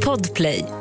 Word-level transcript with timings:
Podplay. 0.00 0.75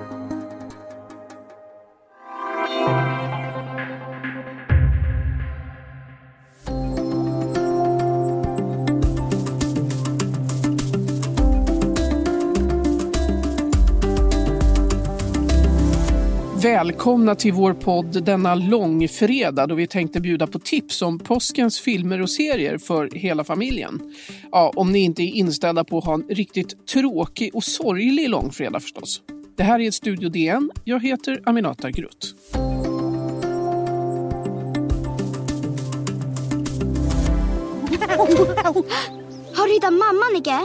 Välkomna 16.86 17.36
till 17.36 17.54
vår 17.54 17.74
podd 17.74 18.24
denna 18.24 18.56
långfredag 18.56 19.70
då 19.70 19.76
vi 19.76 19.88
tänkte 19.88 20.22
bjuda 20.22 20.48
på 20.48 20.60
tips 20.60 21.02
om 21.02 21.20
påskens 21.20 21.80
filmer 21.80 22.22
och 22.22 22.30
serier 22.30 22.78
för 22.78 23.10
hela 23.14 23.44
familjen. 23.44 24.16
Ja, 24.52 24.72
om 24.76 24.92
ni 24.92 25.00
inte 25.00 25.24
är 25.24 25.28
inställda 25.28 25.84
på 25.84 25.98
att 25.98 26.06
ha 26.06 26.14
en 26.14 26.24
riktigt 26.30 26.88
tråkig 26.88 27.56
och 27.56 27.64
sorglig 27.64 28.30
långfredag 28.30 28.82
förstås. 28.82 29.22
Det 29.58 29.64
här 29.64 29.80
är 29.80 29.92
Studio 29.92 30.30
DN. 30.30 30.72
Jag 30.84 31.04
heter 31.04 31.42
Aminata 31.46 31.92
Grutt. 31.92 32.36
Har 39.54 39.68
du 39.68 39.74
hittat 39.74 39.94
mamma, 39.94 40.26
Nicke? 40.34 40.60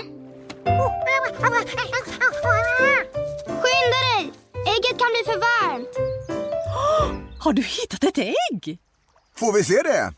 Ägget 4.67 4.99
kan 4.99 5.09
bli 5.15 5.23
för 5.25 5.39
varmt. 5.39 5.89
Har 7.39 7.53
du 7.53 7.63
hittat 7.63 8.05
ett 8.05 8.19
ägg? 8.19 8.79
Får 9.37 9.53
vi 9.53 9.65
se 9.65 9.75
det? 9.75 10.13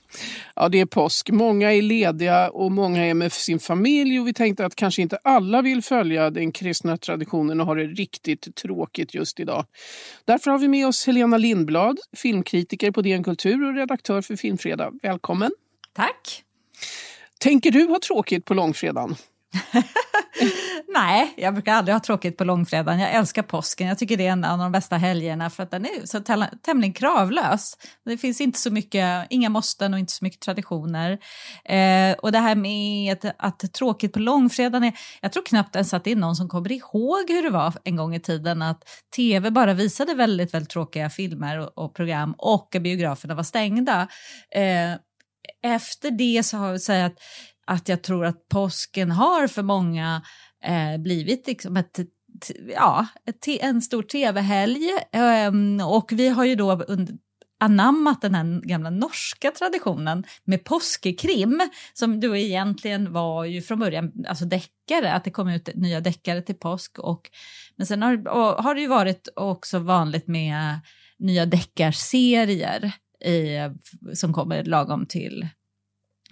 Ja, 0.57 0.69
det 0.69 0.81
är 0.81 0.87
påsk. 0.87 1.31
Många 1.31 1.73
är 1.73 1.83
lediga 1.83 2.51
och 2.51 2.73
många 2.73 3.07
är 3.07 3.15
med 3.15 3.33
sin 3.33 3.59
familj 3.59 4.21
och 4.21 4.29
vi 4.29 4.35
tänkte 4.35 4.67
att 4.67 4.75
kanske 4.75 5.03
inte 5.03 5.19
alla 5.25 5.63
vill 5.63 5.83
följa 5.83 6.31
den 6.31 6.53
kristna 6.53 6.97
traditionen 6.97 7.61
och 7.61 7.67
ha 7.67 7.75
det 7.75 7.87
riktigt 7.87 8.55
tråkigt 8.55 9.15
just 9.15 9.41
idag. 9.41 9.67
Därför 10.25 10.51
har 10.51 10.59
vi 10.59 10.69
med 10.69 10.87
oss 10.87 11.07
Helena 11.07 11.37
Lindblad, 11.37 11.99
filmkritiker 12.17 12.91
på 12.91 13.03
DN 13.03 13.25
Kultur 13.25 13.69
och 13.69 13.75
redaktör 13.75 14.23
för 14.23 14.37
Filmfredag. 14.37 14.99
Välkommen! 15.03 15.53
Tack! 15.93 16.45
Tänker 17.41 17.71
du 17.71 17.87
ha 17.87 17.99
tråkigt 18.07 18.45
på 18.45 18.55
långfredagen? 18.55 19.17
Nej, 20.95 21.35
jag 21.37 21.55
brukar 21.55 21.75
aldrig 21.75 21.95
ha 21.95 22.01
tråkigt 22.01 22.37
på 22.37 22.45
långfredagen. 22.45 23.01
Jag 23.01 23.13
älskar 23.13 23.43
påsken. 23.43 23.89
Jag 23.89 23.99
tycker 23.99 24.17
det 24.17 24.27
är 24.27 24.33
en 24.33 24.45
av 24.45 24.59
de 24.59 24.73
bästa 24.73 24.97
helgerna 24.97 25.51
för 25.51 25.63
att 25.63 25.71
den 25.71 25.85
är 25.85 26.07
så 26.07 26.21
tämligen 26.63 26.93
kravlös. 26.93 27.77
Det 28.05 28.19
finns 28.19 28.41
inte 28.41 28.59
så 28.59 28.71
mycket, 28.71 29.27
inga 29.31 29.49
måsten 29.49 29.95
och 29.95 30.01
inte 30.01 30.13
så 30.13 30.25
mycket 30.25 30.41
traditioner. 30.41 31.19
Eh, 31.65 32.13
och 32.13 32.33
det 32.33 32.39
här 32.39 32.55
med 32.55 33.13
att, 33.13 33.35
att 33.39 33.73
tråkigt 33.73 34.13
på 34.13 34.19
långfredagen 34.19 34.85
är, 34.85 34.93
jag 35.21 35.33
tror 35.33 35.45
knappt 35.45 35.77
ens 35.77 35.95
att 35.95 36.05
det 36.05 36.13
är 36.13 36.17
någon 36.17 36.37
som 36.37 36.49
kommer 36.49 36.73
ihåg 36.73 37.31
hur 37.31 37.43
det 37.43 37.51
var 37.51 37.75
en 37.85 37.97
gång 37.97 38.15
i 38.15 38.21
tiden 38.21 38.63
att 38.63 38.85
tv 39.17 39.51
bara 39.51 39.75
visade 39.75 40.15
väldigt, 40.15 40.55
väldigt 40.55 40.71
tråkiga 40.71 41.11
filmer 41.11 41.59
och, 41.59 41.85
och 41.85 41.95
program 41.95 42.35
och 42.39 42.77
biograferna 42.81 43.35
var 43.35 43.43
stängda. 43.43 44.09
Eh, 44.55 44.97
efter 45.63 46.11
det 46.11 46.43
så 46.43 46.57
har 46.57 46.69
jag 46.69 46.81
säga 46.81 47.07
att 47.07 47.19
att 47.67 47.89
jag 47.89 48.03
tror 48.03 48.25
att 48.25 48.49
påsken 48.49 49.11
har 49.11 49.47
för 49.47 49.63
många 49.63 50.23
eh, 50.65 51.01
blivit 51.01 51.47
liksom 51.47 51.77
ett 51.77 51.99
ja, 52.75 53.07
ett, 53.27 53.49
en 53.61 53.83
stor 53.83 54.03
tv-helg. 54.03 54.91
Ehm, 55.13 55.81
och 55.81 56.13
vi 56.13 56.29
har 56.29 56.45
ju 56.45 56.55
då 56.55 56.73
under, 56.73 57.15
anammat 57.61 58.23
den 58.23 58.35
här 58.35 58.69
gamla 58.69 58.91
norska 58.91 59.51
traditionen 59.51 60.25
med 60.45 60.65
påskekrim 60.65 61.61
som 61.93 62.21
då 62.21 62.37
egentligen 62.37 63.13
var 63.13 63.45
ju 63.45 63.63
från 63.63 63.79
början 63.79 64.13
alltså 64.29 64.45
deckare, 64.45 65.13
att 65.13 65.25
det 65.25 65.31
kom 65.31 65.49
ut 65.49 65.69
nya 65.75 66.01
deckare 66.01 66.43
till 66.43 66.55
påsk. 66.55 66.99
Och, 66.99 67.31
men 67.77 67.87
sen 67.87 68.03
har, 68.03 68.63
har 68.63 68.75
det 68.75 68.81
ju 68.81 68.87
varit 68.87 69.29
också 69.37 69.79
vanligt 69.79 70.29
med 70.29 70.81
nya 71.19 71.47
deckarserier 71.47 72.93
i, 73.25 73.59
som 74.15 74.33
kommer 74.33 74.65
lagom 74.65 75.07
till 75.07 75.49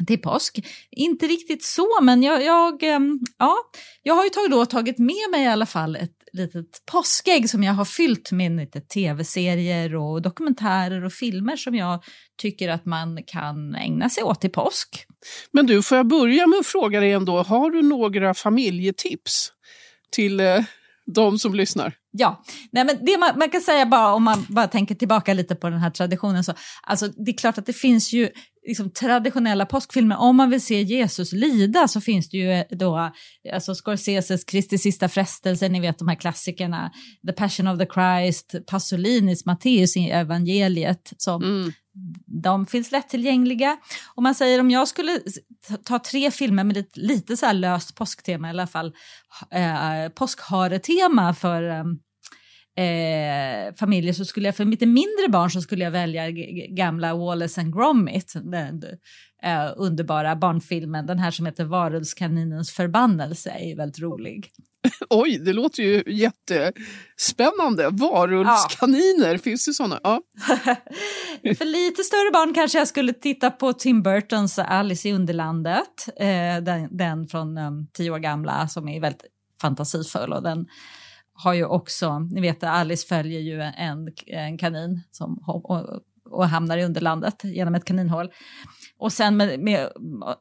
till 0.06 0.18
påsk. 0.18 0.66
Inte 0.90 1.26
riktigt 1.26 1.64
så, 1.64 1.88
men 2.02 2.22
jag, 2.22 2.44
jag, 2.44 2.82
ehm, 2.82 3.20
ja, 3.38 3.56
jag 4.02 4.14
har 4.14 4.24
ju 4.24 4.30
tagit, 4.30 4.50
då 4.50 4.66
tagit 4.66 4.98
med 4.98 5.30
mig 5.30 5.42
i 5.42 5.46
alla 5.46 5.66
fall 5.66 5.96
ett 5.96 6.20
litet 6.32 6.82
påskägg 6.92 7.50
som 7.50 7.62
jag 7.62 7.72
har 7.72 7.84
fyllt 7.84 8.32
med 8.32 8.56
lite 8.56 8.80
tv-serier 8.80 9.96
och 9.96 10.22
dokumentärer 10.22 11.04
och 11.04 11.12
filmer 11.12 11.56
som 11.56 11.74
jag 11.74 12.04
tycker 12.38 12.68
att 12.68 12.86
man 12.86 13.22
kan 13.26 13.74
ägna 13.74 14.08
sig 14.08 14.22
åt 14.22 14.40
till 14.40 14.50
påsk. 14.50 15.06
Men 15.52 15.66
du, 15.66 15.82
får 15.82 15.96
jag 15.96 16.06
börja 16.06 16.46
med 16.46 16.58
att 16.58 16.66
fråga 16.66 17.00
dig 17.00 17.12
ändå, 17.12 17.42
har 17.42 17.70
du 17.70 17.82
några 17.82 18.34
familjetips 18.34 19.52
till 20.10 20.40
eh, 20.40 20.64
de 21.06 21.38
som 21.38 21.54
lyssnar? 21.54 21.94
Ja, 22.12 22.42
Nej, 22.72 22.84
men 22.84 23.04
det 23.04 23.18
man, 23.18 23.38
man, 23.38 23.50
kan 23.50 23.60
säga 23.60 23.86
bara 23.86 24.14
om 24.14 24.22
man 24.22 24.46
bara 24.48 24.68
tänker 24.68 24.94
tillbaka 24.94 25.34
lite 25.34 25.54
på 25.54 25.70
den 25.70 25.78
här 25.78 25.90
traditionen 25.90 26.44
så, 26.44 26.52
alltså 26.82 27.08
det 27.08 27.30
är 27.30 27.36
klart 27.36 27.58
att 27.58 27.66
det 27.66 27.72
finns 27.72 28.12
ju 28.12 28.28
liksom, 28.66 28.90
traditionella 28.90 29.66
påskfilmer, 29.66 30.16
om 30.16 30.36
man 30.36 30.50
vill 30.50 30.60
se 30.60 30.82
Jesus 30.82 31.32
lida 31.32 31.88
så 31.88 32.00
finns 32.00 32.28
det 32.28 32.36
ju 32.36 32.64
då 32.76 33.12
alltså 33.52 33.74
Scorseses 33.74 34.44
Kristi 34.44 34.78
sista 34.78 35.08
frestelse, 35.08 35.68
ni 35.68 35.80
vet 35.80 35.98
de 35.98 36.08
här 36.08 36.14
klassikerna, 36.14 36.90
The 37.26 37.32
Passion 37.32 37.66
of 37.66 37.78
the 37.78 37.86
Christ, 37.86 38.54
Pasolinis 38.66 39.46
Matteus 39.46 39.96
i 39.96 40.10
evangeliet 40.10 41.12
som 41.16 41.42
mm. 41.42 41.72
De 42.42 42.66
finns 42.66 42.92
lättillgängliga. 42.92 43.76
Om 44.14 44.22
man 44.22 44.34
säger 44.34 44.60
om 44.60 44.70
jag 44.70 44.88
skulle 44.88 45.20
ta 45.84 45.98
tre 45.98 46.30
filmer 46.30 46.64
med 46.64 46.76
lite, 46.76 47.00
lite 47.00 47.36
så 47.36 47.52
löst 47.52 47.94
påsktema 47.94 48.46
i 48.46 48.50
alla 48.50 48.66
fall, 48.66 48.92
eh, 49.50 50.08
påskharetema 50.08 51.34
för 51.34 51.62
eh, 51.62 51.84
eh, 52.80 53.74
familjer 53.74 54.12
så 54.12 54.24
skulle 54.24 54.48
jag 54.48 54.56
för 54.56 54.64
lite 54.64 54.86
mindre 54.86 55.28
barn 55.28 55.50
så 55.50 55.62
skulle 55.62 55.84
jag 55.84 55.90
välja 55.90 56.30
gamla 56.68 57.14
Wallace 57.14 57.60
and 57.60 57.74
Gromit, 57.74 58.32
den 58.34 58.82
eh, 59.42 59.72
underbara 59.76 60.36
barnfilmen, 60.36 61.06
den 61.06 61.18
här 61.18 61.30
som 61.30 61.46
heter 61.46 61.64
Varulvskaninens 61.64 62.72
förbannelse 62.72 63.50
är 63.50 63.76
väldigt 63.76 64.00
rolig. 64.00 64.50
Oj, 65.10 65.38
det 65.38 65.52
låter 65.52 65.82
ju 65.82 66.02
jättespännande. 66.06 67.88
Varulvskaniner, 67.90 69.32
ja. 69.32 69.38
finns 69.38 69.66
det 69.66 69.72
sådana? 69.72 70.00
Ja. 70.02 70.22
För 71.58 71.64
lite 71.64 72.04
större 72.04 72.30
barn 72.32 72.54
kanske 72.54 72.78
jag 72.78 72.88
skulle 72.88 73.12
titta 73.12 73.50
på 73.50 73.72
Tim 73.72 74.02
Burtons 74.02 74.58
Alice 74.58 75.08
i 75.08 75.12
Underlandet, 75.12 76.08
eh, 76.16 76.62
den, 76.62 76.96
den, 76.96 77.26
från 77.26 77.58
um, 77.58 77.86
tio 77.92 78.10
år 78.10 78.18
gamla 78.18 78.68
som 78.68 78.88
är 78.88 79.00
väldigt 79.00 79.24
fantasifull 79.60 80.32
och 80.32 80.42
den 80.42 80.66
har 81.44 81.54
ju 81.54 81.64
också, 81.64 82.18
ni 82.18 82.40
vet 82.40 82.64
Alice 82.64 83.06
följer 83.06 83.40
ju 83.40 83.60
en, 83.60 84.08
en 84.26 84.58
kanin 84.58 85.00
som, 85.10 85.44
och, 85.46 86.02
och 86.30 86.48
hamnar 86.48 86.78
i 86.78 86.84
underlandet 86.84 87.44
genom 87.44 87.74
ett 87.74 87.84
kaninhål. 87.84 88.30
Och 88.98 89.12
sen 89.12 89.36
med, 89.36 89.60
med, 89.60 89.90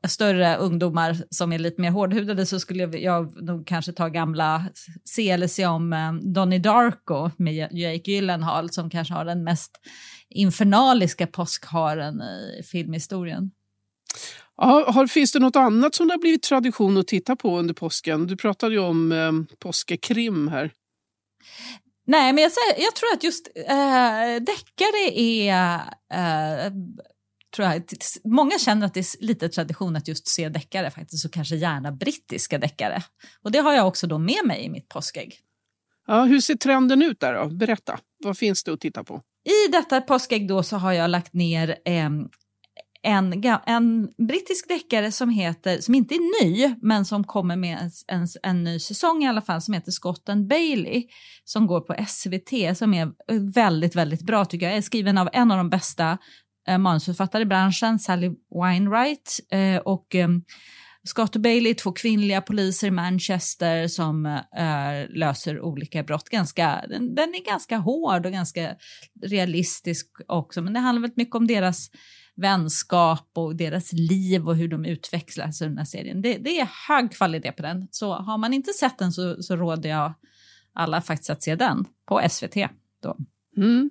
större 0.07 0.55
ungdomar 0.57 1.17
som 1.29 1.53
är 1.53 1.59
lite 1.59 1.81
mer 1.81 1.91
hårdhudade 1.91 2.45
så 2.45 2.59
skulle 2.59 2.97
jag, 2.97 3.43
nog 3.43 3.67
kanske 3.67 3.91
ta 3.91 4.07
gamla 4.07 4.65
se 5.05 5.29
eller 5.29 5.47
se 5.47 5.65
om 5.65 5.93
eh, 5.93 6.13
Donnie 6.13 6.59
Darko 6.59 7.31
med 7.37 7.55
Jake 7.71 8.11
Gyllenhaal 8.11 8.69
som 8.69 8.89
kanske 8.89 9.13
har 9.13 9.25
den 9.25 9.43
mest 9.43 9.71
infernaliska 10.29 11.27
påskharen 11.27 12.21
i 12.21 12.63
filmhistorien. 12.63 13.51
Ja, 14.57 14.91
har, 14.91 15.07
finns 15.07 15.31
det 15.31 15.39
något 15.39 15.55
annat 15.55 15.95
som 15.95 16.07
det 16.07 16.13
har 16.13 16.19
blivit 16.19 16.43
tradition 16.43 16.97
att 16.97 17.07
titta 17.07 17.35
på 17.35 17.59
under 17.59 17.73
påsken? 17.73 18.27
Du 18.27 18.37
pratade 18.37 18.73
ju 18.73 18.79
om 18.79 19.11
eh, 19.11 19.31
påskekrim 19.59 20.47
här. 20.47 20.71
Nej, 22.07 22.33
men 22.33 22.43
jag, 22.43 22.51
jag 22.77 22.95
tror 22.95 23.13
att 23.13 23.23
just 23.23 23.47
äh, 23.55 24.43
deckare 24.43 25.19
är... 25.19 25.79
Äh, 26.13 26.73
tror 27.55 27.67
jag, 27.67 27.83
många 28.23 28.59
känner 28.59 28.85
att 28.85 28.93
det 28.93 28.99
är 28.99 29.25
lite 29.25 29.49
tradition 29.49 29.95
att 29.95 30.07
just 30.07 30.27
se 30.27 30.49
deckare 30.49 30.91
faktiskt, 30.91 31.25
och 31.25 31.33
kanske 31.33 31.55
gärna 31.55 31.91
brittiska 31.91 32.57
deckare. 32.57 33.03
Och 33.43 33.51
det 33.51 33.59
har 33.59 33.73
jag 33.73 33.87
också 33.87 34.07
då 34.07 34.17
med 34.17 34.45
mig 34.45 34.63
i 34.63 34.69
mitt 34.69 34.89
påskägg. 34.89 35.39
Ja, 36.07 36.23
hur 36.23 36.41
ser 36.41 36.55
trenden 36.55 37.01
ut 37.01 37.19
där 37.19 37.33
då? 37.33 37.49
Berätta, 37.49 37.99
vad 38.23 38.37
finns 38.37 38.63
det 38.63 38.73
att 38.73 38.79
titta 38.79 39.03
på? 39.03 39.21
I 39.67 39.71
detta 39.71 40.01
påskägg 40.01 40.47
då 40.47 40.63
så 40.63 40.77
har 40.77 40.93
jag 40.93 41.09
lagt 41.09 41.33
ner 41.33 41.77
eh, 41.85 42.09
en, 43.03 43.43
en 43.65 44.09
brittisk 44.27 44.67
deckare 44.67 45.11
som 45.11 45.29
heter, 45.29 45.81
som 45.81 45.95
inte 45.95 46.15
är 46.15 46.43
ny, 46.43 46.75
men 46.81 47.05
som 47.05 47.23
kommer 47.23 47.55
med 47.55 47.77
en, 47.77 48.17
en, 48.17 48.27
en 48.43 48.63
ny 48.63 48.79
säsong 48.79 49.23
i 49.23 49.27
alla 49.27 49.41
fall, 49.41 49.61
som 49.61 49.73
heter 49.73 49.91
Scott 49.91 50.29
and 50.29 50.47
Bailey, 50.47 51.07
som 51.43 51.67
går 51.67 51.81
på 51.81 52.05
SVT, 52.07 52.77
som 52.77 52.93
är 52.93 53.03
eh, 53.03 53.39
väldigt, 53.53 53.95
väldigt 53.95 54.21
bra 54.21 54.45
tycker 54.45 54.65
jag. 54.65 54.77
är 54.77 54.81
skriven 54.81 55.17
av 55.17 55.29
en 55.33 55.51
av 55.51 55.57
de 55.57 55.69
bästa 55.69 56.17
eh, 56.67 56.77
manusförfattare 56.77 57.41
i 57.41 57.45
branschen, 57.45 57.99
Sally 57.99 58.31
Winewright. 58.55 59.39
eh, 59.51 59.77
och 59.77 60.15
eh, 60.15 60.29
Scott 61.03 61.35
och 61.35 61.41
Bailey, 61.41 61.73
två 61.73 61.91
kvinnliga 61.91 62.41
poliser 62.41 62.87
i 62.87 62.91
Manchester 62.91 63.87
som 63.87 64.25
äh, 64.25 65.09
löser 65.09 65.61
olika 65.61 66.03
brott. 66.03 66.29
Ganska, 66.29 66.85
den, 66.89 67.15
den, 67.15 67.29
är 67.29 67.45
ganska 67.45 67.77
hård 67.77 68.25
och 68.25 68.31
ganska 68.31 68.75
realistisk 69.25 70.07
också, 70.27 70.61
men 70.61 70.73
det 70.73 70.79
handlar 70.79 71.01
väldigt 71.01 71.17
mycket 71.17 71.35
om 71.35 71.47
deras 71.47 71.89
vänskap 72.39 73.29
och 73.33 73.55
deras 73.55 73.93
liv 73.93 74.47
och 74.47 74.55
hur 74.55 74.67
de 74.67 74.85
utvecklas 74.85 75.61
i 75.61 75.65
den 75.65 75.77
här 75.77 75.85
serien. 75.85 76.21
Det, 76.21 76.37
det, 76.37 76.59
är 76.59 76.69
hög 76.87 77.11
kvalitet 77.11 77.51
på 77.51 77.61
den. 77.61 77.87
Så 77.91 78.13
har 78.13 78.37
man 78.37 78.53
inte 78.53 78.73
sett 78.73 78.97
den 78.97 79.11
så, 79.11 79.43
så 79.43 79.55
råder 79.55 79.89
jag 79.89 80.13
alla 80.73 81.01
faktiskt 81.01 81.29
att 81.29 81.43
se 81.43 81.55
den 81.55 81.85
på 82.05 82.21
SVT. 82.29 82.55
Då. 83.01 83.17
Mm. 83.57 83.89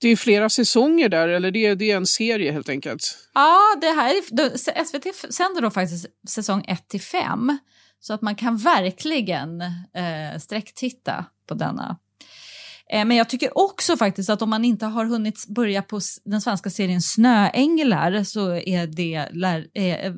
Det 0.00 0.08
är 0.08 0.16
flera 0.16 0.48
säsonger 0.48 1.08
där, 1.08 1.28
eller 1.28 1.50
det 1.50 1.66
är, 1.66 1.76
det 1.76 1.90
är 1.90 1.96
en 1.96 2.06
serie 2.06 2.52
helt 2.52 2.68
enkelt? 2.68 3.28
Ja, 3.34 3.58
det 3.80 3.86
här 3.86 4.14
är, 4.14 4.84
SVT 4.84 5.34
sänder 5.34 5.60
då 5.60 5.70
faktiskt 5.70 6.06
säsong 6.28 6.64
1 6.68 6.88
till 6.88 7.00
5. 7.00 7.58
Så 8.00 8.14
att 8.14 8.22
man 8.22 8.34
kan 8.34 8.56
verkligen 8.56 9.60
eh, 9.60 10.38
sträcktitta 10.40 11.24
på 11.46 11.54
denna. 11.54 11.98
Eh, 12.92 13.04
men 13.04 13.16
jag 13.16 13.28
tycker 13.28 13.58
också 13.58 13.96
faktiskt 13.96 14.30
att 14.30 14.42
om 14.42 14.50
man 14.50 14.64
inte 14.64 14.86
har 14.86 15.04
hunnit 15.04 15.46
börja 15.48 15.82
på 15.82 16.00
den 16.24 16.40
svenska 16.40 16.70
serien 16.70 17.02
Snöänglar 17.02 18.24
så 18.24 18.54
är 18.54 18.86
det, 18.86 19.14
eh, 19.74 20.06
eh, 20.06 20.14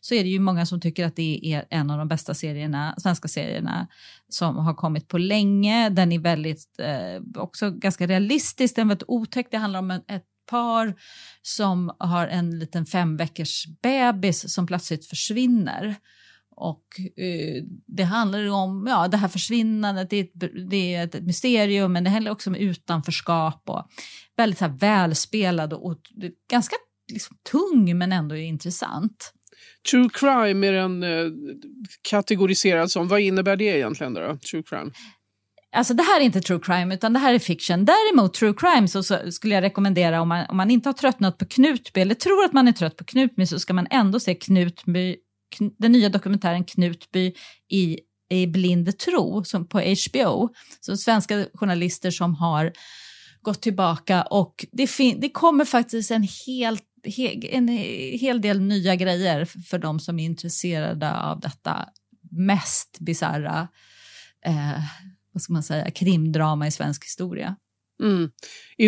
så 0.00 0.14
är 0.14 0.22
det 0.22 0.30
ju 0.30 0.38
många 0.38 0.66
som 0.66 0.80
tycker 0.80 1.06
att 1.06 1.16
det 1.16 1.40
är 1.42 1.64
en 1.70 1.90
av 1.90 1.98
de 1.98 2.08
bästa 2.08 2.34
serierna, 2.34 2.94
svenska 2.98 3.28
serierna 3.28 3.86
som 4.28 4.56
har 4.56 4.74
kommit 4.74 5.08
på 5.08 5.18
länge. 5.18 5.88
Den 5.88 6.12
är 6.12 6.18
väldigt, 6.18 6.66
också 7.36 7.70
ganska 7.70 8.06
realistisk, 8.06 8.76
den 8.76 8.86
är 8.86 8.88
väldigt 8.88 9.08
otäck. 9.08 9.46
Det 9.50 9.56
handlar 9.56 9.78
om 9.78 9.90
ett 9.90 10.24
par 10.50 10.94
som 11.42 11.96
har 11.98 12.26
en 12.26 12.58
liten 12.58 12.86
fem 12.86 13.16
veckors 13.16 13.66
bebis 13.82 14.54
som 14.54 14.66
plötsligt 14.66 15.06
försvinner. 15.06 15.96
Och 16.56 16.84
eh, 17.16 17.62
det 17.86 18.02
handlar 18.02 18.50
om 18.50 18.86
ja, 18.88 19.08
det 19.08 19.16
här 19.16 19.28
försvinnandet, 19.28 20.10
det 20.10 20.16
är, 20.16 20.24
ett, 20.24 20.70
det 20.70 20.94
är 20.94 21.04
ett 21.04 21.22
mysterium 21.22 21.92
men 21.92 22.04
det 22.04 22.10
handlar 22.10 22.32
också 22.32 22.50
om 22.50 22.56
utanförskap 22.56 23.62
och 23.66 23.88
väldigt 24.36 24.58
så 24.58 24.64
här, 24.64 24.72
välspelad 24.78 25.72
och, 25.72 25.86
och 25.86 25.98
ganska 26.50 26.76
liksom, 27.12 27.36
tung 27.50 27.98
men 27.98 28.12
ändå 28.12 28.36
intressant. 28.36 29.32
True 29.90 30.08
crime 30.12 30.66
är 30.66 30.72
den 30.72 31.02
eh, 31.02 31.32
kategoriserad 32.10 32.90
som. 32.90 33.08
Vad 33.08 33.20
innebär 33.20 33.56
det 33.56 33.64
egentligen? 33.64 34.14
Då, 34.14 34.38
true 34.50 34.62
crime? 34.62 34.90
Alltså 35.72 35.94
det 35.94 36.02
här 36.02 36.20
är 36.20 36.24
inte 36.24 36.40
true 36.40 36.60
crime 36.62 36.94
utan 36.94 37.12
det 37.12 37.18
här 37.18 37.34
är 37.34 37.38
fiction. 37.38 37.84
Däremot 37.84 38.34
true 38.34 38.54
crime 38.56 38.88
så, 38.88 39.02
så 39.02 39.32
skulle 39.32 39.54
jag 39.54 39.62
rekommendera 39.62 40.20
om 40.20 40.28
man, 40.28 40.46
om 40.48 40.56
man 40.56 40.70
inte 40.70 40.88
har 40.88 40.94
tröttnat 40.94 41.38
på 41.38 41.46
Knutby 41.46 42.00
eller 42.00 42.14
tror 42.14 42.44
att 42.44 42.52
man 42.52 42.68
är 42.68 42.72
trött 42.72 42.96
på 42.96 43.04
Knutby 43.04 43.46
så 43.46 43.58
ska 43.58 43.74
man 43.74 43.86
ändå 43.90 44.20
se 44.20 44.34
Knutby 44.34 45.16
den 45.78 45.92
nya 45.92 46.08
dokumentären 46.08 46.64
Knutby 46.64 47.32
i, 47.68 47.98
i 48.30 48.46
blind 48.46 48.98
tro 48.98 49.44
som 49.44 49.68
på 49.68 49.80
HBO. 49.80 50.48
Så 50.80 50.96
svenska 50.96 51.46
journalister 51.54 52.10
som 52.10 52.34
har 52.34 52.72
gått 53.42 53.62
tillbaka 53.62 54.22
och 54.22 54.66
det, 54.72 54.90
det 55.18 55.28
kommer 55.28 55.64
faktiskt 55.64 56.10
en 56.10 56.28
hel, 56.46 56.78
en 57.50 57.68
hel 58.20 58.40
del 58.40 58.60
nya 58.60 58.96
grejer 58.96 59.44
för 59.44 59.78
de 59.78 60.00
som 60.00 60.18
är 60.18 60.24
intresserade 60.24 61.20
av 61.20 61.40
detta 61.40 61.88
mest 62.30 62.96
bisarra 63.00 63.68
eh, 64.44 64.80
vad 65.32 65.42
ska 65.42 65.52
man 65.52 65.62
säga, 65.62 65.90
krimdrama 65.90 66.66
i 66.66 66.70
svensk 66.70 67.04
historia. 67.04 67.56
Mm. 68.02 68.30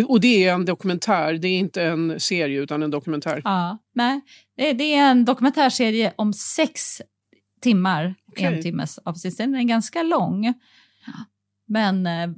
Och 0.07 0.19
det 0.19 0.45
är 0.45 0.53
en 0.53 0.65
dokumentär, 0.65 1.33
det 1.33 1.47
är 1.47 1.59
inte 1.59 1.83
en 1.83 2.19
serie 2.19 2.59
utan 2.59 2.83
en 2.83 2.91
dokumentär? 2.91 3.41
Ja, 3.43 3.77
nej. 3.95 4.21
Det 4.55 4.93
är 4.93 5.11
en 5.11 5.25
dokumentärserie 5.25 6.13
om 6.15 6.33
sex 6.33 7.01
timmar, 7.61 8.15
okay. 8.31 8.45
en 8.45 8.61
timmes 8.61 8.97
avsnitt. 8.97 9.37
Den 9.37 9.55
är 9.55 9.63
ganska 9.63 10.03
lång. 10.03 10.53
Men 11.67 12.07
äh, 12.07 12.29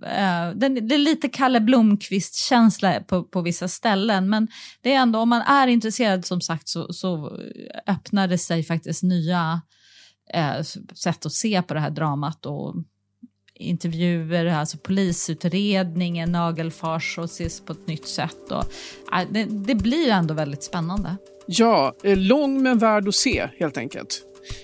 den, 0.56 0.88
det 0.88 0.96
är 0.96 0.98
lite 0.98 1.30
Kalle 1.30 1.60
Blomqvist-känsla 1.60 3.00
på, 3.00 3.24
på 3.24 3.42
vissa 3.42 3.68
ställen. 3.68 4.30
Men 4.30 4.48
det 4.82 4.94
är 4.94 5.00
ändå, 5.00 5.20
om 5.20 5.30
man 5.30 5.42
är 5.42 5.68
intresserad 5.68 6.26
som 6.26 6.42
sagt 6.42 6.70
så, 6.70 6.94
så 6.94 7.40
öppnar 7.88 8.28
det 8.28 8.38
sig 8.38 8.64
faktiskt 8.64 9.04
nya 9.04 9.62
äh, 10.34 10.62
sätt 10.94 11.26
att 11.26 11.34
se 11.34 11.62
på 11.62 11.74
det 11.74 11.80
här 11.80 11.90
dramat. 11.90 12.46
Och 12.46 12.76
intervjuer, 13.62 14.46
alltså 14.46 14.78
polisutredningen, 14.78 16.32
nagelfars 16.32 17.18
och 17.18 17.26
ses 17.26 17.62
på 17.62 17.74
ett 17.74 17.88
nytt 17.88 18.08
sätt. 18.08 18.52
Och, 18.52 18.64
äh, 19.14 19.28
det, 19.32 19.44
det 19.44 19.76
blir 19.76 20.10
ändå 20.10 20.34
väldigt 20.34 20.64
spännande. 20.64 21.16
Ja, 21.48 21.96
eh, 22.04 22.18
lång 22.18 22.64
men 22.64 22.78
värd 22.78 23.08
att 23.08 23.16
se 23.16 23.50
helt 23.60 23.78
enkelt. 23.78 24.22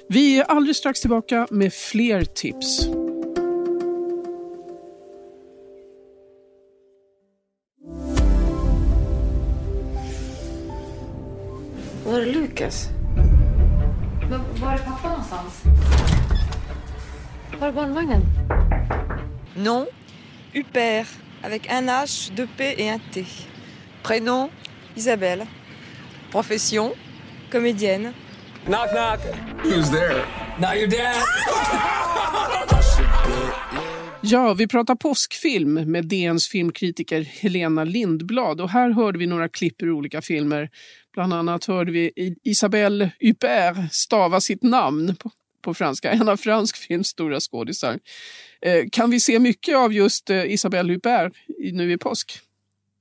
Vi 0.10 0.40
är 0.40 0.44
alldeles 0.44 0.78
strax 0.78 1.02
tillbaka 1.02 1.48
med 1.52 1.74
fler 1.74 2.24
tips. 2.24 2.88
Var 12.06 12.20
är 12.20 12.26
Lukas? 12.26 12.90
Var 14.62 14.74
är 14.74 14.78
pappa 14.78 15.10
någonstans? 15.10 15.64
Var 17.60 17.68
är 17.68 17.72
barnvagnen? 17.72 18.22
Nom, 19.56 19.86
Huper, 20.54 21.08
avec 21.44 21.72
un 21.72 21.90
H, 21.90 22.32
deux 22.36 22.48
P 22.58 22.76
et 22.78 22.90
un 22.90 23.00
T. 23.14 23.26
Prénom, 24.04 24.50
Isabelle. 24.96 25.48
Profession, 26.32 26.92
comédienne. 27.52 28.14
Knock 28.66 28.90
knock. 28.90 29.20
Who's 29.64 29.90
there? 29.92 30.26
Now 30.60 30.74
you're 30.74 30.90
dead. 30.90 31.16
Ja, 34.22 34.54
vi 34.54 34.68
pratar 34.68 34.96
påskfilm 34.96 35.74
med 35.74 36.06
DNs 36.08 36.48
filmkritiker 36.48 37.22
Helena 37.22 37.84
Lindblad 37.84 38.62
och 38.62 38.70
här 38.70 38.90
hörde 38.90 39.20
vi 39.20 39.28
några 39.28 39.50
klipp 39.50 39.84
ur 39.84 39.92
olika 39.92 40.22
filmer. 40.22 40.70
Bland 41.14 41.34
annat 41.34 41.66
hörde 41.66 41.92
vi 41.92 42.12
Isabelle 42.44 43.12
Huppert 43.20 43.94
stava 43.94 44.42
sitt 44.42 44.64
namn 44.64 45.16
på, 45.62 45.74
franska, 45.74 46.12
en 46.12 46.30
av 46.30 46.38
fransk 46.38 46.78
films 46.78 47.08
stora 47.08 47.40
skådisar. 47.40 48.00
Eh, 48.62 48.86
kan 48.92 49.10
vi 49.10 49.20
se 49.20 49.40
mycket 49.40 49.76
av 49.76 49.94
just 49.94 50.30
eh, 50.30 50.52
Isabelle 50.52 50.94
Huppert 50.94 51.34
nu 51.74 51.92
i 51.92 51.98
påsk? 51.98 52.40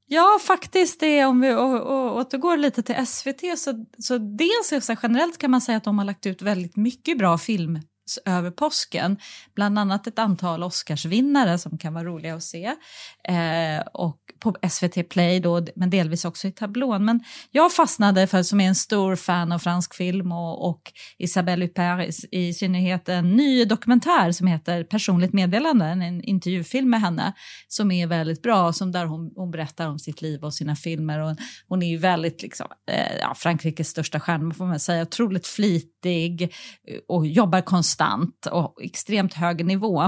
Ja, 0.08 0.38
faktiskt. 0.42 1.00
Det, 1.00 1.24
om 1.24 1.40
vi 1.40 1.54
återgår 1.54 2.56
lite 2.56 2.82
till 2.82 3.06
SVT 3.06 3.58
så, 3.58 3.86
så 3.98 4.18
dels 4.18 4.86
så 4.86 4.96
generellt 5.02 5.38
kan 5.38 5.50
man 5.50 5.60
säga 5.60 5.76
att 5.76 5.84
de 5.84 5.98
har 5.98 6.04
lagt 6.04 6.26
ut 6.26 6.42
väldigt 6.42 6.76
mycket 6.76 7.18
bra 7.18 7.38
film 7.38 7.80
över 8.24 8.50
påsken. 8.50 9.16
Bland 9.54 9.78
annat 9.78 10.06
ett 10.06 10.18
antal 10.18 10.62
Oscarsvinnare 10.62 11.58
som 11.58 11.78
kan 11.78 11.94
vara 11.94 12.04
roliga 12.04 12.34
att 12.34 12.42
se. 12.42 12.64
Eh, 13.28 13.86
och 13.92 14.18
på 14.38 14.56
SVT 14.70 15.08
Play 15.08 15.40
då, 15.40 15.66
men 15.76 15.90
delvis 15.90 16.24
också 16.24 16.48
i 16.48 16.52
tablån. 16.52 17.04
Men 17.04 17.20
jag 17.50 17.72
fastnade 17.72 18.26
för, 18.26 18.42
som 18.42 18.60
är 18.60 18.68
en 18.68 18.74
stor 18.74 19.16
fan 19.16 19.52
av 19.52 19.58
fransk 19.58 19.94
film 19.94 20.32
och, 20.32 20.68
och 20.68 20.92
Isabelle 21.18 21.64
Huppert 21.64 22.26
i, 22.32 22.38
i 22.48 22.54
synnerhet 22.54 23.08
en 23.08 23.30
ny 23.36 23.64
dokumentär 23.64 24.32
som 24.32 24.46
heter 24.46 24.84
Personligt 24.84 25.32
meddelande, 25.32 25.84
en 25.86 26.22
intervjufilm 26.22 26.90
med 26.90 27.00
henne 27.00 27.32
som 27.68 27.90
är 27.90 28.06
väldigt 28.06 28.42
bra, 28.42 28.72
som 28.72 28.92
där 28.92 29.06
hon, 29.06 29.32
hon 29.36 29.50
berättar 29.50 29.88
om 29.88 29.98
sitt 29.98 30.22
liv 30.22 30.44
och 30.44 30.54
sina 30.54 30.76
filmer. 30.76 31.20
Och 31.20 31.36
hon 31.68 31.82
är 31.82 31.88
ju 31.88 31.96
väldigt, 31.96 32.42
liksom, 32.42 32.66
eh, 32.90 33.16
ja, 33.20 33.34
Frankrikes 33.34 33.88
största 33.88 34.20
stjärna 34.20 34.54
får 34.54 34.66
man 34.66 34.80
säga, 34.80 35.02
otroligt 35.02 35.46
flitig 35.46 36.42
eh, 36.42 36.48
och 37.08 37.26
jobbar 37.26 37.60
konstant 37.60 37.95
och 38.50 38.82
extremt 38.82 39.34
hög 39.34 39.66
nivå 39.66 40.02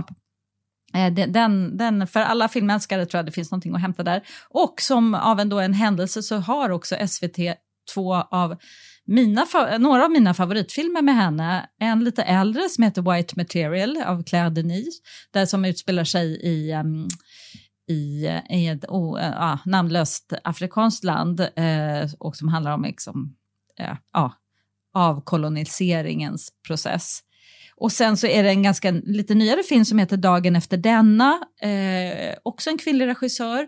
eh, 0.94 1.12
den, 1.12 1.76
den, 1.76 2.06
för 2.06 2.20
alla 2.20 2.48
filmälskare 2.48 3.06
tror 3.06 3.18
jag 3.18 3.26
det 3.26 3.32
finns 3.32 3.50
någonting 3.50 3.74
att 3.74 3.80
hämta 3.80 4.02
där. 4.02 4.22
Och 4.48 4.80
som 4.80 5.14
av 5.14 5.40
en, 5.40 5.48
då 5.48 5.60
en 5.60 5.74
händelse 5.74 6.22
så 6.22 6.36
har 6.36 6.70
också 6.70 6.96
SVT 7.08 7.38
två 7.94 8.14
av 8.14 8.56
mina, 9.08 9.46
några 9.78 10.04
av 10.04 10.10
mina 10.10 10.34
favoritfilmer 10.34 11.02
med 11.02 11.14
henne. 11.14 11.68
En 11.80 12.04
lite 12.04 12.22
äldre 12.22 12.68
som 12.68 12.84
heter 12.84 13.14
White 13.14 13.34
Material 13.36 14.02
av 14.02 14.22
Claire 14.22 14.50
Denis, 14.50 15.00
där 15.30 15.46
som 15.46 15.64
utspelar 15.64 16.04
sig 16.04 16.40
i, 16.42 16.74
um, 16.74 17.08
i, 17.88 18.26
i 18.50 18.66
ett 18.66 18.84
oh, 18.84 19.18
uh, 19.18 19.56
namnlöst 19.64 20.32
afrikanskt 20.44 21.04
land 21.04 21.40
uh, 21.40 22.14
och 22.18 22.36
som 22.36 22.48
handlar 22.48 22.72
om 22.72 22.82
liksom, 22.82 23.36
uh, 23.80 24.30
avkoloniseringens 24.94 26.52
process. 26.66 27.20
Och 27.80 27.92
sen 27.92 28.16
så 28.16 28.26
är 28.26 28.42
det 28.42 28.48
en 28.48 28.62
ganska 28.62 28.90
lite 28.90 29.34
nyare 29.34 29.62
film 29.62 29.84
som 29.84 29.98
heter 29.98 30.16
Dagen 30.16 30.56
efter 30.56 30.76
denna, 30.76 31.40
eh, 31.62 32.34
också 32.42 32.70
en 32.70 32.78
kvinnlig 32.78 33.06
regissör. 33.06 33.66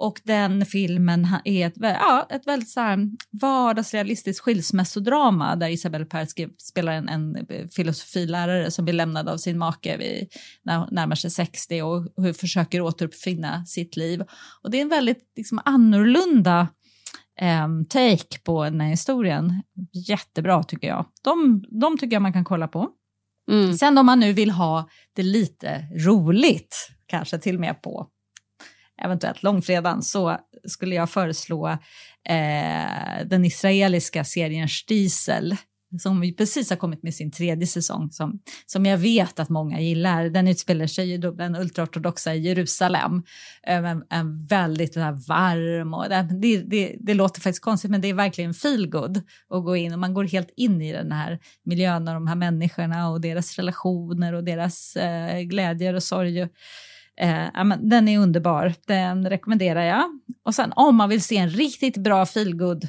Och 0.00 0.20
den 0.24 0.66
filmen 0.66 1.26
är 1.44 1.66
ett, 1.66 1.74
ja, 1.76 2.26
ett 2.30 2.46
väldigt 2.46 2.70
så 2.70 2.80
här 2.80 2.98
vardagsrealistiskt 3.40 4.40
skilsmässodrama 4.40 5.56
där 5.56 5.68
Isabelle 5.68 6.04
Pers 6.04 6.28
spelar 6.58 6.92
en, 6.92 7.08
en 7.08 7.36
eh, 7.36 7.66
filosofilärare 7.76 8.70
som 8.70 8.84
blir 8.84 8.94
lämnad 8.94 9.28
av 9.28 9.36
sin 9.36 9.58
make 9.58 9.96
vid, 9.96 10.28
när 10.62 10.90
närmar 10.90 11.16
sig 11.16 11.30
60 11.30 11.82
och 11.82 12.08
hur 12.16 12.32
försöker 12.32 12.80
återuppfinna 12.80 13.64
sitt 13.64 13.96
liv. 13.96 14.22
Och 14.62 14.70
det 14.70 14.78
är 14.78 14.82
en 14.82 14.88
väldigt 14.88 15.32
liksom, 15.36 15.60
annorlunda 15.64 16.68
um, 17.64 17.86
take 17.86 18.38
på 18.44 18.64
den 18.64 18.80
här 18.80 18.88
historien. 18.88 19.62
Jättebra 20.08 20.62
tycker 20.62 20.88
jag. 20.88 21.06
De, 21.22 21.64
de 21.80 21.98
tycker 21.98 22.16
jag 22.16 22.22
man 22.22 22.32
kan 22.32 22.44
kolla 22.44 22.68
på. 22.68 22.88
Mm. 23.48 23.74
Sen 23.74 23.98
om 23.98 24.06
man 24.06 24.20
nu 24.20 24.32
vill 24.32 24.50
ha 24.50 24.88
det 25.16 25.22
lite 25.22 25.84
roligt, 26.06 26.88
kanske 27.06 27.38
till 27.38 27.54
och 27.54 27.60
med 27.60 27.82
på 27.82 28.06
eventuellt 29.02 29.42
långfredagen, 29.42 30.02
så 30.02 30.38
skulle 30.68 30.94
jag 30.94 31.10
föreslå 31.10 31.68
eh, 32.28 33.26
den 33.26 33.44
israeliska 33.44 34.24
serien 34.24 34.68
Stiesel 34.68 35.56
som 35.98 36.24
ju 36.24 36.32
precis 36.32 36.70
har 36.70 36.76
kommit 36.76 37.02
med 37.02 37.14
sin 37.14 37.30
tredje 37.30 37.66
säsong 37.66 38.10
som, 38.10 38.40
som 38.66 38.86
jag 38.86 38.98
vet 38.98 39.40
att 39.40 39.48
många 39.48 39.80
gillar. 39.80 40.24
Den 40.24 40.48
utspelar 40.48 40.86
sig 40.86 41.12
i 41.12 41.16
den 41.18 41.56
ultraortodoxa 41.56 42.34
Jerusalem. 42.34 43.22
Ehm, 43.62 43.84
en, 43.84 44.04
en 44.10 44.46
väldigt 44.46 44.96
varm 44.96 45.94
och 45.94 46.12
äh, 46.12 46.26
det, 46.26 46.62
det, 46.62 46.96
det, 47.00 47.14
låter 47.14 47.40
faktiskt 47.40 47.64
konstigt 47.64 47.90
men 47.90 48.00
det 48.00 48.08
är 48.08 48.14
verkligen 48.14 48.54
feelgood 48.54 49.16
att 49.50 49.64
gå 49.64 49.76
in 49.76 49.92
och 49.92 49.98
man 49.98 50.14
går 50.14 50.24
helt 50.24 50.50
in 50.56 50.82
i 50.82 50.92
den 50.92 51.12
här 51.12 51.38
miljön 51.64 52.08
och 52.08 52.14
de 52.14 52.26
här 52.26 52.36
människorna 52.36 53.08
och 53.08 53.20
deras 53.20 53.56
relationer 53.56 54.32
och 54.32 54.44
deras 54.44 54.96
eh, 54.96 55.40
glädjer 55.40 55.94
och 55.94 56.02
sorg. 56.02 56.40
Eh, 57.20 57.76
den 57.80 58.08
är 58.08 58.18
underbar, 58.18 58.74
den 58.86 59.30
rekommenderar 59.30 59.82
jag. 59.82 60.04
Och 60.44 60.54
sen 60.54 60.72
om 60.76 60.96
man 60.96 61.08
vill 61.08 61.22
se 61.22 61.36
en 61.36 61.50
riktigt 61.50 61.96
bra 61.96 62.26
feelgood 62.26 62.88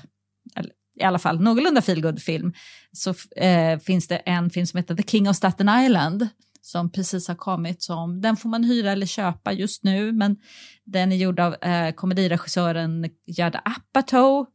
i 0.99 1.03
alla 1.03 1.19
fall 1.19 1.41
någorlunda 1.41 1.81
feelgood-film 1.81 2.53
så 2.91 3.13
eh, 3.35 3.79
finns 3.79 4.07
det 4.07 4.17
en 4.17 4.49
film 4.49 4.65
som 4.65 4.77
heter 4.77 4.95
The 4.95 5.03
King 5.03 5.29
of 5.29 5.35
Staten 5.35 5.69
Island 5.85 6.27
som 6.61 6.91
precis 6.91 7.27
har 7.27 7.35
kommit. 7.35 7.83
Som, 7.83 8.21
den 8.21 8.37
får 8.37 8.49
man 8.49 8.63
hyra 8.63 8.91
eller 8.91 9.05
köpa 9.05 9.53
just 9.53 9.83
nu 9.83 10.11
men 10.11 10.37
den 10.85 11.11
är 11.11 11.15
gjord 11.15 11.39
av 11.39 11.55
eh, 11.63 11.91
komediregissören 11.91 13.09
Judd 13.27 13.55
Apatow 13.65 14.45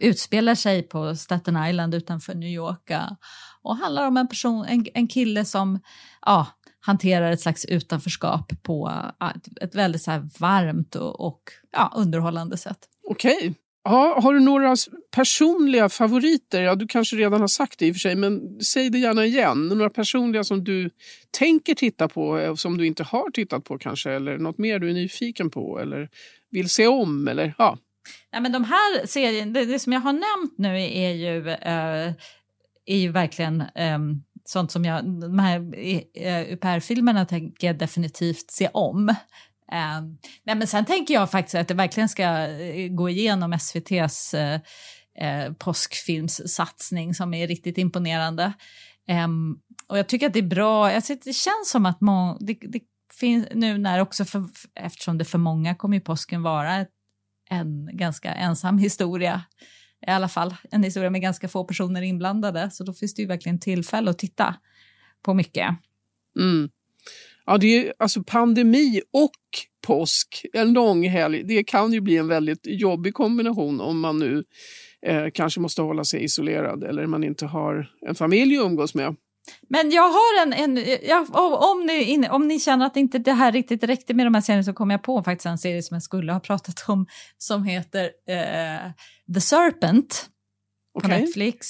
utspelar 0.00 0.54
sig 0.54 0.82
på 0.82 1.16
Staten 1.16 1.64
Island 1.66 1.94
utanför 1.94 2.34
New 2.34 2.48
York 2.48 2.90
eh, 2.90 3.10
och 3.62 3.76
handlar 3.76 4.06
om 4.06 4.16
en 4.16 4.28
person, 4.28 4.64
en, 4.64 4.86
en 4.94 5.08
kille 5.08 5.44
som 5.44 5.80
ja, 6.26 6.46
hanterar 6.80 7.32
ett 7.32 7.40
slags 7.40 7.64
utanförskap 7.64 8.52
på 8.62 8.88
eh, 9.20 9.28
ett, 9.28 9.62
ett 9.62 9.74
väldigt 9.74 10.02
så 10.02 10.28
varmt 10.38 10.94
och, 10.94 11.20
och 11.20 11.42
ja, 11.72 11.92
underhållande 11.96 12.56
sätt. 12.56 12.78
Okej, 13.10 13.54
Ja, 13.84 14.20
har 14.22 14.34
du 14.34 14.40
några 14.40 14.76
personliga 15.16 15.88
favoriter? 15.88 16.62
Ja, 16.62 16.74
du 16.74 16.86
kanske 16.86 17.16
redan 17.16 17.40
har 17.40 17.48
sagt 17.48 17.78
det 17.78 17.86
i 17.86 17.90
och 17.90 17.94
för 17.94 18.00
sig, 18.00 18.16
men 18.16 18.60
säg 18.60 18.90
det 18.90 18.98
gärna 18.98 19.26
igen. 19.26 19.68
Några 19.68 19.90
personliga 19.90 20.44
som 20.44 20.64
du 20.64 20.90
tänker 21.30 21.74
titta 21.74 22.08
på 22.08 22.28
och 22.28 22.58
som 22.58 22.78
du 22.78 22.86
inte 22.86 23.02
har 23.02 23.30
tittat 23.30 23.64
på 23.64 23.78
kanske, 23.78 24.10
eller 24.10 24.38
något 24.38 24.58
mer 24.58 24.78
du 24.78 24.90
är 24.90 24.94
nyfiken 24.94 25.50
på 25.50 25.78
eller 25.80 26.08
vill 26.50 26.68
se 26.68 26.86
om 26.86 27.28
eller 27.28 27.54
ja. 27.58 27.78
Nej, 28.32 28.42
men 28.42 28.52
de 28.52 28.64
här 28.64 29.06
serien, 29.06 29.52
det, 29.52 29.64
det 29.64 29.78
som 29.78 29.92
jag 29.92 30.00
har 30.00 30.12
nämnt 30.12 30.58
nu 30.58 30.82
är 30.82 31.10
ju, 31.10 31.40
uh, 31.40 32.12
är 32.86 32.96
ju 32.96 33.08
verkligen 33.08 33.64
um, 33.94 34.22
sånt 34.44 34.72
som 34.72 34.84
jag, 34.84 35.20
de 35.20 35.38
här 35.38 35.60
eh, 36.14 36.52
UPR-filmerna 36.52 37.26
tänker 37.26 37.66
jag 37.66 37.78
definitivt 37.78 38.50
se 38.50 38.68
om. 38.72 39.14
Um, 39.72 40.18
nej, 40.44 40.56
men 40.56 40.66
sen 40.66 40.84
tänker 40.84 41.14
jag 41.14 41.30
faktiskt 41.30 41.54
att 41.54 41.68
det 41.68 41.74
verkligen 41.74 42.08
ska 42.08 42.22
eh, 42.22 42.88
gå 42.88 43.08
igenom 43.08 43.52
SVTs 43.52 44.34
uh, 44.34 44.40
eh, 44.40 44.60
uh, 45.22 45.28
eh, 45.28 45.52
påskfilmssatsning 45.52 47.14
som 47.14 47.34
är 47.34 47.46
riktigt 47.46 47.78
imponerande. 47.78 48.52
Um, 49.24 49.60
och 49.88 49.98
jag 49.98 50.08
tycker 50.08 50.26
att 50.26 50.32
det 50.32 50.38
är 50.38 50.42
bra, 50.42 50.90
alltså, 50.90 51.14
det 51.24 51.32
känns 51.32 51.70
som 51.70 51.86
att 51.86 52.00
må, 52.00 52.38
det, 52.40 52.58
det 52.60 52.80
finns 53.20 53.46
nu 53.54 53.78
när 53.78 54.00
också, 54.00 54.24
för, 54.24 54.44
eftersom 54.74 55.18
det 55.18 55.24
för 55.24 55.38
många 55.38 55.74
kommer 55.74 55.96
ju 55.96 56.00
påsken 56.00 56.42
vara 56.42 56.86
en 57.50 57.96
ganska 57.96 58.34
ensam 58.34 58.78
historia, 58.78 59.42
i 60.06 60.10
alla 60.10 60.28
fall 60.28 60.56
en 60.70 60.82
historia 60.82 61.10
med 61.10 61.20
ganska 61.20 61.48
få 61.48 61.64
personer 61.64 62.02
inblandade, 62.02 62.70
så 62.70 62.84
då 62.84 62.92
finns 62.92 63.14
det 63.14 63.22
ju 63.22 63.28
verkligen 63.28 63.60
tillfälle 63.60 64.10
att 64.10 64.18
titta 64.18 64.54
på 65.22 65.34
mycket. 65.34 65.68
Mm. 66.38 66.70
Ja, 67.48 67.58
det 67.58 67.86
är 67.86 67.92
alltså 67.98 68.22
pandemi 68.22 69.00
och 69.12 69.30
påsk, 69.86 70.46
en 70.52 70.72
lång 70.72 71.08
helg. 71.08 71.42
Det 71.44 71.64
kan 71.64 71.92
ju 71.92 72.00
bli 72.00 72.16
en 72.16 72.28
väldigt 72.28 72.60
jobbig 72.64 73.14
kombination 73.14 73.80
om 73.80 74.00
man 74.00 74.18
nu 74.18 74.44
eh, 75.06 75.26
kanske 75.34 75.60
måste 75.60 75.82
hålla 75.82 76.04
sig 76.04 76.24
isolerad 76.24 76.84
eller 76.84 77.06
man 77.06 77.24
inte 77.24 77.46
har 77.46 77.90
en 78.06 78.14
familj 78.14 78.58
att 78.58 78.64
umgås 78.64 78.94
med. 78.94 79.16
Men 79.68 79.90
jag 79.90 80.08
har 80.08 80.42
en, 80.42 80.52
en 80.52 80.84
jag, 81.02 81.26
om, 81.72 81.86
ni, 81.86 82.28
om 82.30 82.48
ni 82.48 82.60
känner 82.60 82.86
att 82.86 82.96
inte 82.96 83.18
det 83.18 83.32
här 83.32 83.52
riktigt 83.52 83.84
räckte 83.84 84.14
med 84.14 84.26
de 84.26 84.34
här 84.34 84.40
serierna 84.40 84.64
så 84.64 84.72
kommer 84.72 84.94
jag 84.94 85.02
på 85.02 85.22
faktiskt 85.22 85.46
en 85.46 85.58
serie 85.58 85.82
som 85.82 85.94
jag 85.94 86.02
skulle 86.02 86.32
ha 86.32 86.40
pratat 86.40 86.84
om 86.88 87.06
som 87.38 87.64
heter 87.64 88.04
eh, 88.28 88.90
The 89.34 89.40
Serpent 89.40 90.28
på 91.00 91.06
okay. 91.06 91.20
Netflix. 91.20 91.66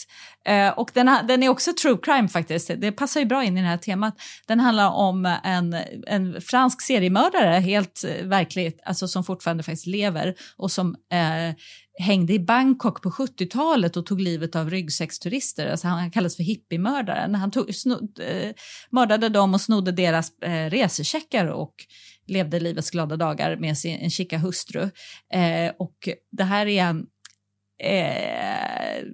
Uh, 0.49 0.69
och 0.69 0.91
den, 0.95 1.11
den, 1.29 1.43
är 1.43 1.49
också 1.49 1.73
true 1.83 1.99
crime 2.03 2.29
faktiskt. 2.29 2.71
Det 2.77 2.93
passar 2.93 3.21
ju 3.21 3.27
bra 3.27 3.45
in 3.45 3.59
i 3.59 3.61
det 3.61 3.67
här 3.67 3.77
temat. 3.77 4.15
Den 4.47 4.61
handlar 4.61 4.91
om 4.91 5.37
en, 5.45 5.77
en 6.07 6.41
fransk 6.41 6.83
seriemördare, 6.83 7.61
helt 7.61 8.05
uh, 8.05 8.27
verkligt, 8.27 8.81
alltså 8.85 9.09
som 9.09 9.25
fortfarande 9.25 9.63
faktiskt 9.63 9.87
lever 9.87 10.35
och 10.57 10.73
som 10.73 10.89
uh, 10.89 11.55
hängde 11.99 12.33
i 12.33 12.39
Bangkok 12.39 13.03
på 13.03 13.11
70-talet 13.11 13.97
och 13.97 14.07
tog 14.07 14.21
livet 14.21 14.57
av 14.57 14.71
ryggsäcksturister. 14.71 15.71
Alltså 15.71 15.89
han 15.89 16.11
kallas 16.11 16.37
för 16.37 16.43
hippiemördaren. 16.43 17.35
Han 17.35 17.51
tog, 17.51 17.75
snod, 17.75 18.21
eh, 18.21 18.51
mördade 18.91 19.29
dem 19.29 19.55
och 19.55 19.61
snodde 19.61 19.93
deras 19.93 20.39
eh, 20.43 20.71
resecheckar 20.71 21.47
och 21.47 21.75
levde 22.27 22.61
livets 22.61 22.91
glada 22.91 23.17
dagar 23.17 23.57
med 23.57 23.79
sin 23.79 23.99
en 23.99 24.11
chica 24.11 24.39
hustru. 24.39 24.91
Eh, 25.33 25.73
och 25.79 26.09
det 26.33 26.45
här 26.45 26.67
är 26.67 26.85
en 26.85 27.07
eh, 27.79 29.05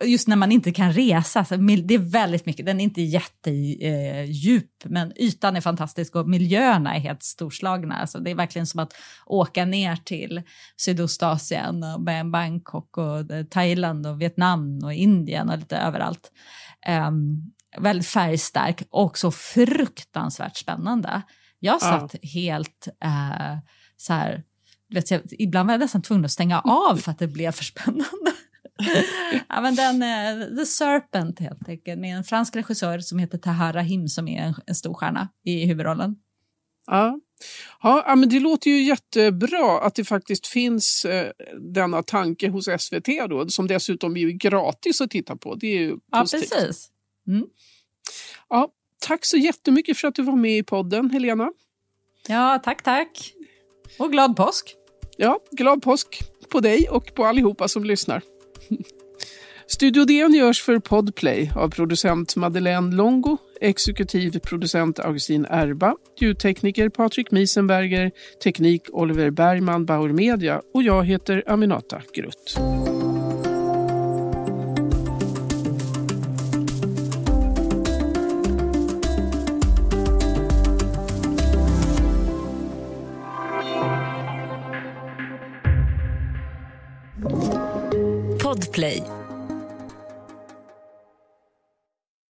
just 0.00 0.28
när 0.28 0.36
man 0.36 0.52
inte 0.52 0.72
kan 0.72 0.92
resa, 0.92 1.44
så 1.44 1.56
det 1.56 1.94
är 1.94 2.10
väldigt 2.10 2.46
mycket, 2.46 2.66
den 2.66 2.80
är 2.80 2.84
inte 2.84 3.02
jättedjup 3.02 4.84
eh, 4.84 4.90
men 4.90 5.12
ytan 5.16 5.56
är 5.56 5.60
fantastisk 5.60 6.16
och 6.16 6.28
miljöerna 6.28 6.96
är 6.96 7.00
helt 7.00 7.22
storslagna. 7.22 7.96
Alltså 7.96 8.18
det 8.18 8.30
är 8.30 8.34
verkligen 8.34 8.66
som 8.66 8.80
att 8.80 8.92
åka 9.26 9.64
ner 9.64 9.96
till 9.96 10.42
Sydostasien, 10.76 11.82
och 11.82 12.00
Bangkok 12.30 12.98
och 12.98 13.30
eh, 13.30 13.44
Thailand 13.44 14.06
och 14.06 14.20
Vietnam 14.20 14.78
och 14.84 14.92
Indien 14.94 15.50
och 15.50 15.58
lite 15.58 15.76
överallt. 15.76 16.32
Um, 17.08 17.52
väldigt 17.78 18.06
färgstark 18.06 18.82
och 18.90 19.18
så 19.18 19.30
fruktansvärt 19.30 20.56
spännande. 20.56 21.22
Jag 21.58 21.80
satt 21.80 22.14
ja. 22.14 22.28
helt 22.34 22.88
uh, 23.04 23.58
så 23.96 24.12
här 24.12 24.42
vet 24.94 25.10
jag, 25.10 25.20
ibland 25.30 25.66
var 25.66 25.74
jag 25.74 25.80
nästan 25.80 26.02
tvungen 26.02 26.24
att 26.24 26.30
stänga 26.30 26.60
av 26.60 26.96
för 26.96 27.10
att 27.10 27.18
det 27.18 27.26
blev 27.26 27.52
för 27.52 27.64
spännande. 27.64 28.32
ja, 29.48 29.60
men 29.60 29.74
den, 29.74 30.02
uh, 30.02 30.56
The 30.56 30.66
Serpent 30.66 31.38
helt 31.38 31.68
enkelt, 31.68 32.00
med 32.00 32.16
en 32.16 32.24
fransk 32.24 32.56
regissör 32.56 32.98
som 32.98 33.18
heter 33.18 33.38
Tahar 33.38 33.72
Rahim 33.72 34.08
som 34.08 34.28
är 34.28 34.42
en, 34.42 34.54
en 34.66 34.74
stor 34.74 34.94
stjärna 34.94 35.28
i 35.44 35.66
huvudrollen. 35.66 36.16
Ja. 36.86 37.20
Ja, 37.82 38.14
men 38.16 38.28
det 38.28 38.40
låter 38.40 38.70
ju 38.70 38.82
jättebra 38.82 39.80
att 39.80 39.94
det 39.94 40.04
faktiskt 40.04 40.46
finns 40.46 41.04
eh, 41.04 41.30
denna 41.60 42.02
tanke 42.02 42.48
hos 42.48 42.68
SVT 42.78 43.08
då, 43.28 43.48
som 43.48 43.66
dessutom 43.66 44.16
är 44.16 44.26
gratis 44.28 45.00
att 45.00 45.10
titta 45.10 45.36
på. 45.36 45.54
Det 45.54 45.66
är 45.66 45.80
ju 45.80 45.90
positivt. 45.90 46.50
Ja, 46.50 46.58
precis. 46.58 46.88
Mm. 47.28 47.46
Ja, 48.48 48.72
tack 48.98 49.24
så 49.24 49.36
jättemycket 49.36 49.98
för 49.98 50.08
att 50.08 50.14
du 50.14 50.22
var 50.22 50.36
med 50.36 50.58
i 50.58 50.62
podden, 50.62 51.10
Helena. 51.10 51.52
Ja, 52.28 52.60
tack, 52.64 52.82
tack. 52.82 53.32
Och 53.98 54.12
glad 54.12 54.36
påsk! 54.36 54.77
Ja, 55.20 55.38
glad 55.50 55.82
påsk 55.82 56.22
på 56.48 56.60
dig 56.60 56.88
och 56.88 57.14
på 57.14 57.24
allihopa 57.24 57.68
som 57.68 57.84
lyssnar. 57.84 58.22
Studio 59.66 60.04
DN 60.04 60.34
görs 60.34 60.62
för 60.62 60.78
Podplay 60.78 61.50
av 61.56 61.70
producent 61.70 62.36
Madeleine 62.36 62.96
Longo, 62.96 63.36
exekutiv 63.60 64.38
producent 64.38 64.98
Augustin 64.98 65.46
Erba, 65.50 65.94
ljudtekniker 66.20 66.88
Patrik 66.88 67.30
Miesenberger, 67.30 68.10
teknik 68.44 68.82
Oliver 68.92 69.30
Bergman, 69.30 69.86
Bauer 69.86 70.12
Media 70.12 70.62
och 70.74 70.82
jag 70.82 71.04
heter 71.04 71.44
Aminata 71.46 72.02
Grutt. 72.14 72.58